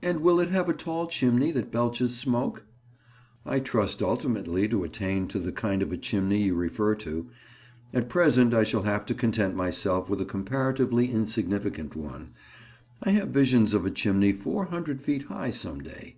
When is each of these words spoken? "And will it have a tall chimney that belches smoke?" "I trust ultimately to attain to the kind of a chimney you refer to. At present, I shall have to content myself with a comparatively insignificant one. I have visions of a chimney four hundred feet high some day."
"And 0.00 0.20
will 0.20 0.38
it 0.38 0.50
have 0.50 0.68
a 0.68 0.72
tall 0.72 1.08
chimney 1.08 1.50
that 1.50 1.72
belches 1.72 2.16
smoke?" 2.16 2.64
"I 3.44 3.58
trust 3.58 4.00
ultimately 4.04 4.68
to 4.68 4.84
attain 4.84 5.26
to 5.34 5.40
the 5.40 5.50
kind 5.50 5.82
of 5.82 5.90
a 5.90 5.96
chimney 5.96 6.44
you 6.44 6.54
refer 6.54 6.94
to. 6.94 7.26
At 7.92 8.08
present, 8.08 8.54
I 8.54 8.62
shall 8.62 8.84
have 8.84 9.04
to 9.06 9.14
content 9.14 9.56
myself 9.56 10.08
with 10.08 10.20
a 10.20 10.24
comparatively 10.24 11.10
insignificant 11.10 11.96
one. 11.96 12.34
I 13.02 13.10
have 13.10 13.30
visions 13.30 13.74
of 13.74 13.84
a 13.84 13.90
chimney 13.90 14.32
four 14.32 14.66
hundred 14.66 15.00
feet 15.00 15.22
high 15.24 15.50
some 15.50 15.80
day." 15.80 16.14